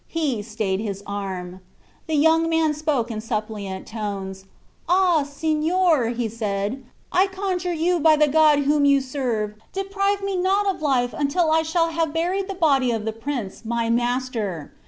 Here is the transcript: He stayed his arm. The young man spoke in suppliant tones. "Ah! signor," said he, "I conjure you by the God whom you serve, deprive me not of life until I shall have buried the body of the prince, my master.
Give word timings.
He 0.07 0.41
stayed 0.41 0.79
his 0.79 1.03
arm. 1.05 1.59
The 2.07 2.15
young 2.15 2.49
man 2.49 2.73
spoke 2.73 3.11
in 3.11 3.21
suppliant 3.21 3.85
tones. 3.85 4.45
"Ah! 4.89 5.21
signor," 5.21 6.11
said 6.27 6.71
he, 6.73 6.79
"I 7.11 7.27
conjure 7.27 7.71
you 7.71 7.99
by 7.99 8.15
the 8.15 8.27
God 8.27 8.61
whom 8.61 8.83
you 8.83 8.99
serve, 8.99 9.53
deprive 9.71 10.23
me 10.23 10.35
not 10.35 10.65
of 10.65 10.81
life 10.81 11.13
until 11.15 11.51
I 11.51 11.61
shall 11.61 11.89
have 11.89 12.13
buried 12.15 12.49
the 12.49 12.55
body 12.55 12.89
of 12.89 13.05
the 13.05 13.13
prince, 13.13 13.63
my 13.63 13.91
master. 13.91 14.71